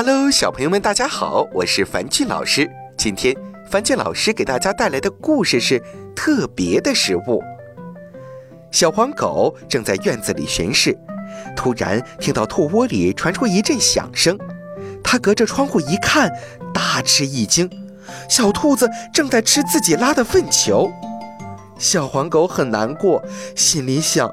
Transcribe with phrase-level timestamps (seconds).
[0.00, 2.70] Hello，小朋友们，大家好，我是樊俊老师。
[2.96, 3.34] 今天
[3.68, 5.82] 樊俊老师给大家带来的故事是
[6.14, 7.42] 特别的食物。
[8.70, 10.96] 小黄狗正在院子里巡视，
[11.56, 14.38] 突然听到兔窝里传出一阵响声，
[15.02, 16.30] 它隔着窗户一看，
[16.72, 17.68] 大吃一惊，
[18.28, 20.88] 小兔子正在吃自己拉的粪球。
[21.76, 23.20] 小黄狗很难过，
[23.56, 24.30] 心里想。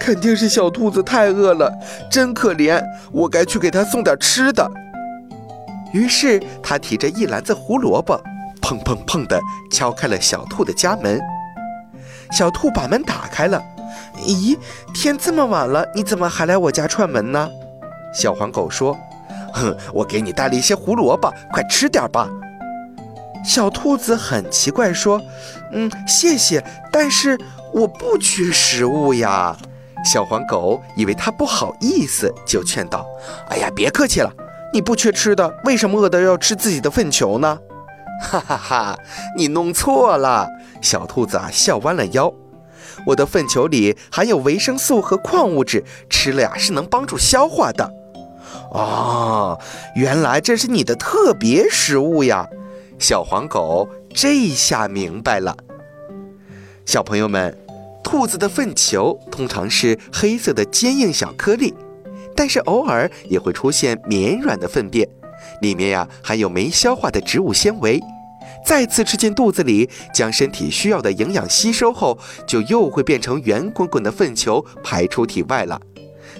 [0.00, 1.72] 肯定是小兔子太饿了，
[2.10, 2.80] 真可怜，
[3.12, 4.68] 我该去给它送点吃的。
[5.96, 8.22] 于是他提着一篮子胡萝卜，
[8.60, 11.18] 砰砰砰地敲开了小兔的家门。
[12.32, 13.62] 小兔把门打开了，
[14.18, 14.58] 咦，
[14.92, 17.48] 天这么晚了，你怎么还来我家串门呢？
[18.12, 18.94] 小黄狗说
[19.54, 22.28] ：“哼，我给你带了一些胡萝卜，快吃点吧。”
[23.42, 25.18] 小兔子很奇怪说
[25.72, 27.38] ：“嗯，谢谢，但是
[27.72, 29.56] 我不缺食物呀。”
[30.04, 33.06] 小黄狗以为他不好意思，就劝道
[33.48, 34.30] ：“哎呀，别客气了，
[34.72, 37.58] 你不缺吃的，为什么饿得要吃自己的粪球呢？”
[38.20, 38.98] 哈哈哈，
[39.36, 40.48] 你弄错了。
[40.80, 42.32] 小兔子啊，笑弯了腰。
[43.06, 47.90] 我的粪球里含有维生素和矿物质，吃了呀是能帮助消化的。
[48.70, 49.58] 哦，
[49.94, 52.48] 原来这是你的特别食物呀！
[52.98, 55.56] 小黄狗这下明白了。
[56.84, 57.56] 小朋友们。
[58.02, 61.74] 兔子的粪球通常是黑色的坚硬小颗粒，
[62.36, 65.08] 但是偶尔也会出现绵软的粪便，
[65.62, 68.00] 里面呀含有没消化的植物纤维，
[68.64, 75.80] 再次吃进肚子里，将身体需要的营养吸收后，就又会变成圆滚滚的粪球排出体外了。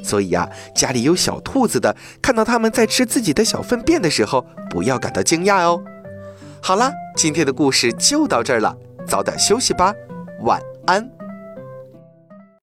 [0.03, 5.83] 所以呀，家里有小兔子的，看到它们在吃自己的小粪便的时候，不要感到惊讶哦。
[6.61, 9.95] 好了，今天的故事就到这儿了，早点休息吧，
[10.43, 11.16] 晚安。